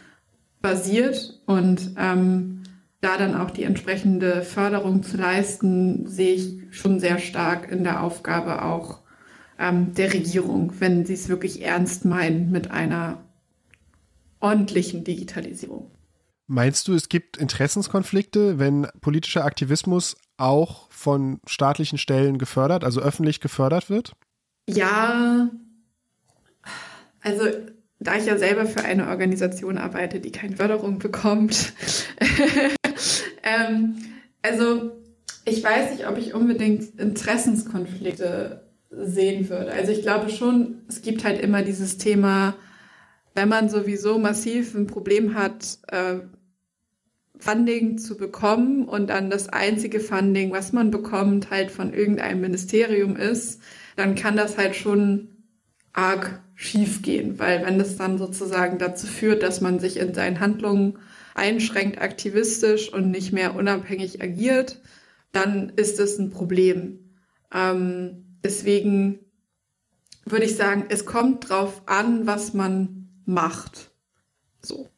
[0.61, 2.63] basiert und ähm,
[3.01, 8.03] da dann auch die entsprechende Förderung zu leisten, sehe ich schon sehr stark in der
[8.03, 8.99] Aufgabe auch
[9.59, 13.23] ähm, der Regierung, wenn sie es wirklich ernst meinen mit einer
[14.39, 15.91] ordentlichen Digitalisierung.
[16.47, 23.41] Meinst du, es gibt Interessenskonflikte, wenn politischer Aktivismus auch von staatlichen Stellen gefördert, also öffentlich
[23.41, 24.13] gefördert wird?
[24.69, 25.49] Ja,
[27.21, 27.43] also
[27.99, 31.73] da ich ja selber für eine Organisation arbeite, die keine Förderung bekommt,
[33.43, 33.95] ähm,
[34.41, 34.91] also
[35.43, 39.73] ich weiß nicht, ob ich unbedingt Interessenskonflikte sehen würde.
[39.73, 42.55] Also ich glaube schon, es gibt halt immer dieses Thema,
[43.35, 46.19] wenn man sowieso massiv ein Problem hat, äh,
[47.39, 53.15] Funding zu bekommen und dann das einzige Funding, was man bekommt, halt von irgendeinem Ministerium
[53.15, 53.61] ist,
[53.95, 55.29] dann kann das halt schon
[55.93, 60.39] arg schief gehen, weil wenn das dann sozusagen dazu führt, dass man sich in seinen
[60.39, 60.97] Handlungen
[61.35, 64.81] einschränkt aktivistisch und nicht mehr unabhängig agiert,
[65.31, 66.99] dann ist es ein Problem.
[67.53, 69.19] Ähm, deswegen
[70.25, 73.91] würde ich sagen, es kommt drauf an, was man macht.
[74.61, 74.89] So.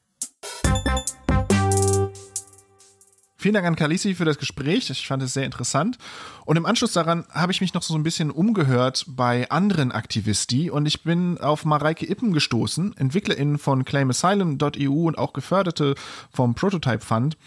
[3.41, 4.89] Vielen Dank an Kalisi für das Gespräch.
[4.89, 5.97] Ich fand es sehr interessant.
[6.43, 10.69] Und im Anschluss daran habe ich mich noch so ein bisschen umgehört bei anderen Aktivisti
[10.69, 15.95] und ich bin auf Mareike Ippen gestoßen, Entwicklerin von ClaimAsylum.eu und auch Geförderte
[16.34, 17.38] vom Prototype Fund.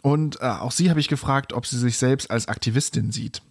[0.00, 3.42] Und äh, auch sie habe ich gefragt, ob sie sich selbst als Aktivistin sieht.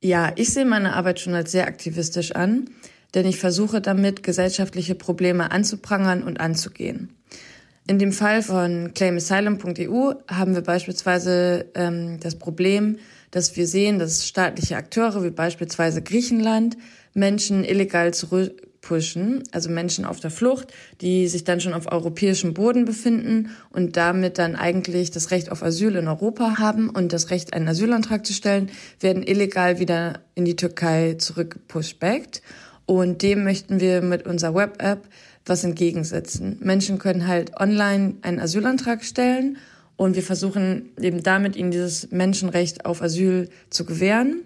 [0.00, 2.70] Ja, ich sehe meine Arbeit schon als sehr aktivistisch an,
[3.14, 7.16] denn ich versuche damit, gesellschaftliche Probleme anzuprangern und anzugehen.
[7.88, 12.98] In dem Fall von claimasylum.eu haben wir beispielsweise ähm, das Problem,
[13.32, 16.76] dass wir sehen, dass staatliche Akteure wie beispielsweise Griechenland
[17.12, 22.84] Menschen illegal zurückpushen, also Menschen auf der Flucht, die sich dann schon auf europäischem Boden
[22.84, 27.52] befinden und damit dann eigentlich das Recht auf Asyl in Europa haben und das Recht,
[27.52, 32.42] einen Asylantrag zu stellen, werden illegal wieder in die Türkei zurückgepushbackt.
[32.86, 35.08] Und dem möchten wir mit unserer Web-App
[35.46, 36.58] was entgegensetzen.
[36.60, 39.58] Menschen können halt online einen Asylantrag stellen
[39.96, 44.42] und wir versuchen eben damit ihnen dieses Menschenrecht auf Asyl zu gewähren.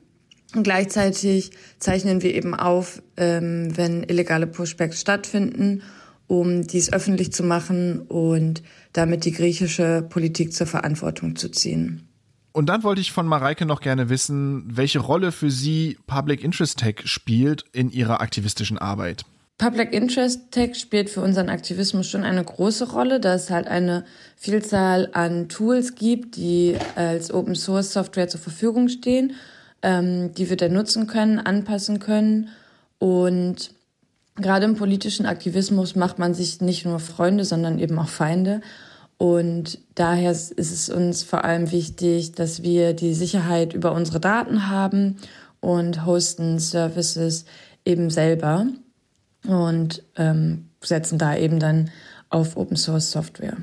[0.55, 5.83] Und gleichzeitig zeichnen wir eben auf, ähm, wenn illegale Pushbacks stattfinden,
[6.29, 12.09] um dies öffentlich zu machen und damit die griechische Politik zur Verantwortung zu ziehen.
[12.53, 16.79] Und dann wollte ich von Mareike noch gerne wissen, welche Rolle für sie Public Interest
[16.79, 19.27] Tech spielt in ihrer aktivistischen Arbeit.
[19.59, 24.05] Public Interest Tech spielt für unseren Aktivismus schon eine große Rolle, da es halt eine
[24.37, 29.33] Vielzahl an Tools gibt, die als Open Source Software zur Verfügung stehen,
[29.81, 32.51] ähm, die wir dann nutzen können, anpassen können.
[32.99, 33.71] Und
[34.35, 38.61] gerade im politischen Aktivismus macht man sich nicht nur Freunde, sondern eben auch Feinde.
[39.17, 44.69] Und daher ist es uns vor allem wichtig, dass wir die Sicherheit über unsere Daten
[44.69, 45.17] haben
[45.61, 47.47] und hosten Services
[47.87, 48.67] eben selber
[49.47, 51.91] und ähm, setzen da eben dann
[52.31, 53.57] auf Open Source Software.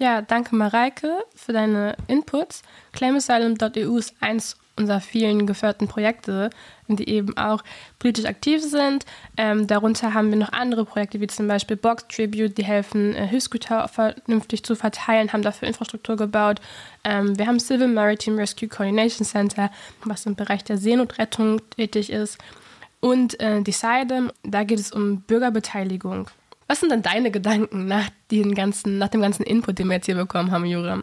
[0.00, 2.62] Ja, danke Mareike für deine Inputs.
[2.92, 6.50] ClaimAsylum.eu ist eins unserer vielen geförderten Projekte,
[6.86, 7.64] die eben auch
[7.98, 9.04] politisch aktiv sind.
[9.36, 13.26] Ähm, darunter haben wir noch andere Projekte, wie zum Beispiel Box Tribute, die helfen, äh,
[13.26, 16.60] Hilfsgüter vernünftig zu verteilen, haben dafür Infrastruktur gebaut.
[17.02, 19.70] Ähm, wir haben Civil Maritime Rescue Coordination Center,
[20.04, 22.38] was im Bereich der Seenotrettung tätig ist.
[23.00, 26.28] Und äh, Decide, da geht es um Bürgerbeteiligung.
[26.66, 30.06] Was sind denn deine Gedanken nach, den ganzen, nach dem ganzen Input, den wir jetzt
[30.06, 31.02] hier bekommen haben, Jura?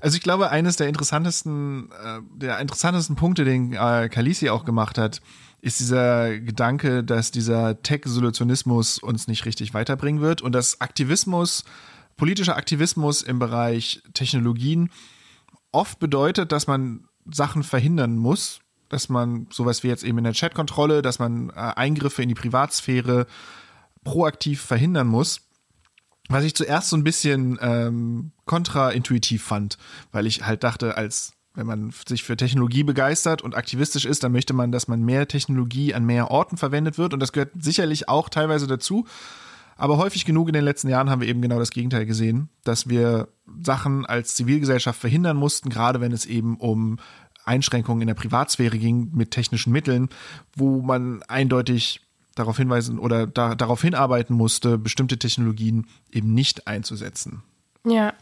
[0.00, 4.98] Also ich glaube, eines der interessantesten, äh, der interessantesten Punkte, den äh, Kalisi auch gemacht
[4.98, 5.20] hat,
[5.60, 11.64] ist dieser Gedanke, dass dieser Tech-Solutionismus uns nicht richtig weiterbringen wird und dass Aktivismus
[12.16, 14.90] politischer Aktivismus im Bereich Technologien
[15.72, 18.60] oft bedeutet, dass man Sachen verhindern muss,
[18.92, 22.34] dass man sowas wie jetzt eben in der Chatkontrolle, dass man äh, Eingriffe in die
[22.34, 23.26] Privatsphäre
[24.04, 25.40] proaktiv verhindern muss.
[26.28, 29.78] Was ich zuerst so ein bisschen ähm, kontraintuitiv fand,
[30.12, 34.32] weil ich halt dachte, als wenn man sich für Technologie begeistert und aktivistisch ist, dann
[34.32, 37.12] möchte man, dass man mehr Technologie an mehr Orten verwendet wird.
[37.12, 39.06] Und das gehört sicherlich auch teilweise dazu.
[39.76, 42.88] Aber häufig genug in den letzten Jahren haben wir eben genau das Gegenteil gesehen, dass
[42.88, 43.28] wir
[43.62, 46.98] Sachen als Zivilgesellschaft verhindern mussten, gerade wenn es eben um
[47.44, 50.08] Einschränkungen in der Privatsphäre ging mit technischen Mitteln,
[50.56, 52.00] wo man eindeutig
[52.34, 57.42] darauf hinweisen oder da, darauf hinarbeiten musste, bestimmte Technologien eben nicht einzusetzen.
[57.84, 58.14] Ja,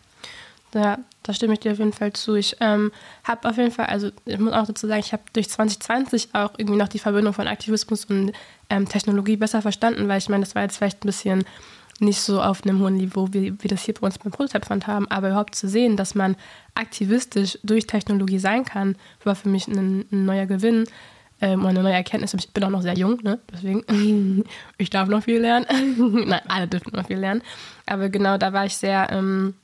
[0.75, 2.35] ja, da stimme ich dir auf jeden Fall zu.
[2.35, 2.93] Ich ähm,
[3.25, 6.53] habe auf jeden Fall, also ich muss auch dazu sagen, ich habe durch 2020 auch
[6.57, 8.33] irgendwie noch die Verbindung von Aktivismus und
[8.69, 11.45] ähm, Technologie besser verstanden, weil ich meine, das war jetzt vielleicht ein bisschen
[12.01, 14.87] nicht so auf einem hohen Niveau, wie wir das hier bei uns beim Prototype Fund
[14.87, 16.37] haben, aber überhaupt zu sehen, dass man
[16.75, 20.87] aktivistisch durch Technologie sein kann, war für mich ein, ein neuer Gewinn
[21.41, 22.35] ähm, eine neue Erkenntnis.
[22.35, 23.39] Ich bin auch noch sehr jung, ne?
[23.53, 24.45] deswegen
[24.79, 25.67] ich darf noch viel lernen.
[26.27, 27.43] Nein, alle dürfen noch viel lernen.
[27.87, 29.55] Aber genau da war ich sehr ähm,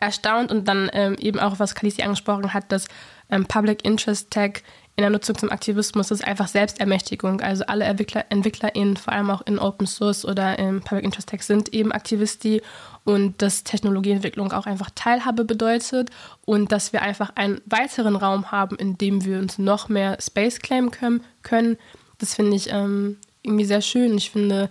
[0.00, 2.88] erstaunt und dann ähm, eben auch, was Kalisi angesprochen hat, dass
[3.30, 4.62] ähm, Public Interest Tech
[4.96, 7.42] in der Nutzung zum Aktivismus ist einfach Selbstermächtigung.
[7.42, 11.42] Also alle Entwickler, EntwicklerInnen, vor allem auch in Open Source oder im Public Interest Tech,
[11.42, 12.62] sind eben Aktivisti
[13.04, 16.08] und dass Technologieentwicklung auch einfach Teilhabe bedeutet
[16.46, 20.60] und dass wir einfach einen weiteren Raum haben, in dem wir uns noch mehr Space
[20.60, 21.22] claimen können.
[21.42, 21.76] können.
[22.16, 24.16] Das finde ich ähm, irgendwie sehr schön.
[24.16, 24.70] Ich finde,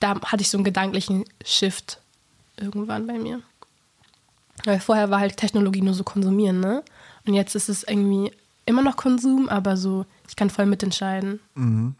[0.00, 2.00] da hatte ich so einen gedanklichen Shift
[2.56, 3.42] irgendwann bei mir.
[4.64, 6.82] Weil vorher war halt Technologie nur so konsumieren, ne?
[7.26, 8.32] Und jetzt ist es irgendwie
[8.70, 11.40] immer noch Konsum, aber so, ich kann voll mitentscheiden.
[11.54, 11.94] Mhm.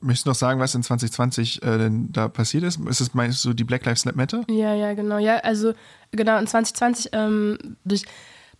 [0.00, 2.80] Möchtest du noch sagen, was in 2020 äh, denn da passiert ist?
[2.80, 4.42] Ist es, meinst du, die Black Lives Matter?
[4.48, 5.18] Ja, ja, genau.
[5.18, 5.74] Ja, also
[6.10, 8.04] genau, in 2020 ähm, durch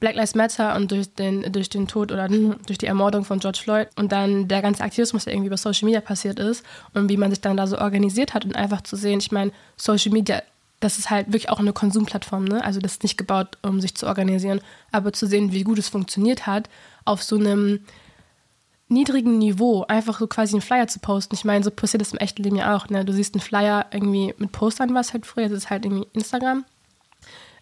[0.03, 2.29] Black Lives Matter und durch den, durch den Tod oder
[2.67, 5.87] durch die Ermordung von George Floyd und dann der ganze Aktivismus, der irgendwie über Social
[5.87, 8.97] Media passiert ist und wie man sich dann da so organisiert hat und einfach zu
[8.97, 10.43] sehen, ich meine, Social Media
[10.83, 12.65] das ist halt wirklich auch eine Konsumplattform, ne?
[12.65, 15.89] Also das ist nicht gebaut, um sich zu organisieren, aber zu sehen, wie gut es
[15.89, 16.69] funktioniert hat,
[17.05, 17.81] auf so einem
[18.89, 21.35] niedrigen Niveau einfach so quasi einen Flyer zu posten.
[21.35, 22.89] Ich meine, so passiert das im echten Leben ja auch.
[22.89, 23.05] Ne?
[23.05, 26.65] Du siehst einen Flyer irgendwie mit Postern, was halt früher, das ist halt irgendwie Instagram.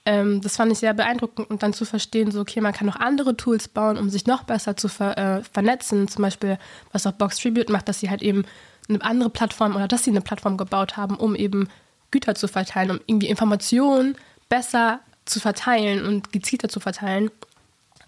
[0.07, 2.97] Ähm, das fand ich sehr beeindruckend und dann zu verstehen, so okay, man kann noch
[2.97, 6.09] andere Tools bauen, um sich noch besser zu ver äh, vernetzen.
[6.09, 6.59] Zum Beispiel,
[6.91, 8.45] was auch Box Tribute macht, dass sie halt eben
[8.89, 11.69] eine andere Plattform oder dass sie eine Plattform gebaut haben, um eben
[12.11, 14.17] Güter zu verteilen, um irgendwie Informationen
[14.49, 17.31] besser zu verteilen und gezielter zu verteilen.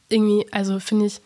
[0.08, 1.20] Irgendwie, also finde ich,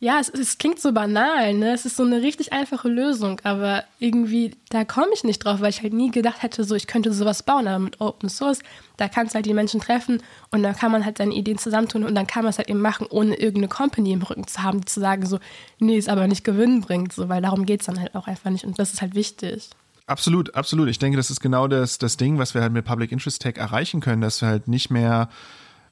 [0.00, 1.72] ja, es, es, klingt so banal, ne?
[1.72, 5.70] Es ist so eine richtig einfache Lösung, aber irgendwie, da komme ich nicht drauf, weil
[5.70, 8.60] ich halt nie gedacht hätte, so ich könnte sowas bauen, aber mit Open Source,
[8.96, 12.04] da kannst du halt die Menschen treffen und da kann man halt seine Ideen zusammentun
[12.04, 14.82] und dann kann man es halt eben machen, ohne irgendeine Company im Rücken zu haben,
[14.82, 15.40] die zu sagen, so,
[15.80, 18.64] nee, ist aber nicht gewinnbringend, so, weil darum geht es dann halt auch einfach nicht
[18.64, 19.68] und das ist halt wichtig.
[20.08, 20.88] Absolut, absolut.
[20.88, 23.56] Ich denke, das ist genau das, das Ding, was wir halt mit Public Interest Tech
[23.58, 25.28] erreichen können, dass wir halt nicht mehr,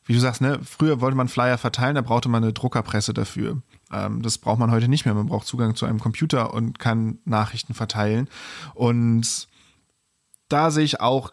[0.07, 3.61] wie du sagst, ne, früher wollte man Flyer verteilen, da brauchte man eine Druckerpresse dafür.
[3.92, 5.12] Ähm, das braucht man heute nicht mehr.
[5.12, 8.31] Man braucht Zugang zu einem Computer und kann Nachrichten verteilen.
[8.72, 9.48] Und
[10.48, 11.33] da sehe ich auch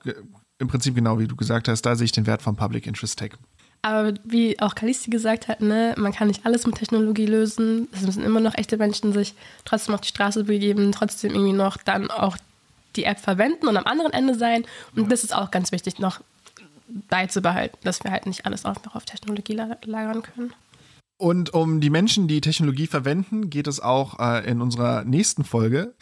[0.59, 3.17] im Prinzip genau wie du gesagt hast, da sehe ich den Wert von Public Interest
[3.17, 3.31] Tech.
[3.81, 7.87] Aber wie auch Kalisti gesagt hat, ne, man kann nicht alles mit Technologie lösen.
[7.93, 11.77] Es müssen immer noch echte Menschen sich trotzdem auf die Straße begeben, trotzdem irgendwie noch
[11.77, 12.37] dann auch
[12.95, 14.65] die App verwenden und am anderen Ende sein.
[14.95, 16.21] Und das ist auch ganz wichtig, noch
[17.09, 20.53] beizubehalten, dass wir halt nicht alles auch noch auf Technologie lagern können.
[21.17, 25.93] Und um die Menschen, die Technologie verwenden, geht es auch äh, in unserer nächsten Folge.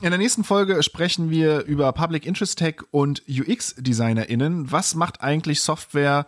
[0.00, 4.70] In der nächsten Folge sprechen wir über Public Interest Tech und UX-DesignerInnen.
[4.70, 6.26] Was macht eigentlich Software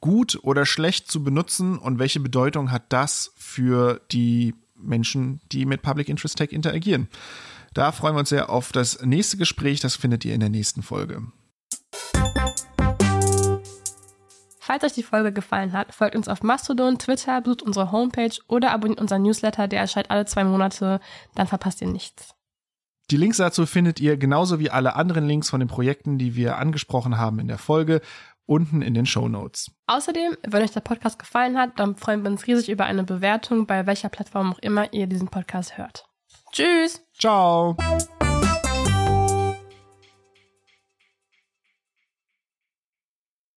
[0.00, 5.82] gut oder schlecht zu benutzen und welche Bedeutung hat das für die Menschen, die mit
[5.82, 7.08] Public Interest Tech interagieren?
[7.78, 9.78] Da freuen wir uns sehr auf das nächste Gespräch.
[9.78, 11.22] Das findet ihr in der nächsten Folge.
[14.58, 18.72] Falls euch die Folge gefallen hat, folgt uns auf Mastodon, Twitter, besucht unsere Homepage oder
[18.72, 20.98] abonniert unseren Newsletter, der erscheint alle zwei Monate.
[21.36, 22.34] Dann verpasst ihr nichts.
[23.12, 26.58] Die Links dazu findet ihr genauso wie alle anderen Links von den Projekten, die wir
[26.58, 28.00] angesprochen haben in der Folge,
[28.44, 29.70] unten in den Show Notes.
[29.86, 33.68] Außerdem, wenn euch der Podcast gefallen hat, dann freuen wir uns riesig über eine Bewertung,
[33.68, 36.06] bei welcher Plattform auch immer ihr diesen Podcast hört.
[36.50, 37.07] Tschüss!
[37.18, 37.74] Ciao.